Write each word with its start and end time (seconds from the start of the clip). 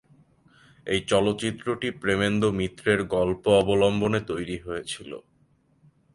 এই 0.87 0.99
চলচ্চিত্রটি 1.07 1.87
প্রেমেন্দ্র 2.01 2.47
মিত্রের 2.51 2.99
গল্প 3.15 3.43
অবলম্বনে 3.61 4.19
তৈরি 4.21 4.57
হয়েছিল। 4.57 5.11